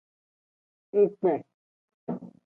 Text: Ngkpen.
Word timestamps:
Ngkpen. 0.99 1.39